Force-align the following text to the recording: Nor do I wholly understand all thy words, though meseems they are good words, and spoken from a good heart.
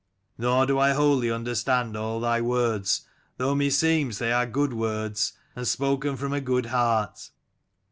Nor 0.35 0.65
do 0.65 0.79
I 0.79 0.93
wholly 0.93 1.29
understand 1.29 1.95
all 1.95 2.19
thy 2.19 2.41
words, 2.41 3.01
though 3.37 3.53
meseems 3.53 4.17
they 4.17 4.31
are 4.31 4.47
good 4.47 4.73
words, 4.73 5.33
and 5.55 5.67
spoken 5.67 6.17
from 6.17 6.33
a 6.33 6.41
good 6.41 6.65
heart. 6.65 7.29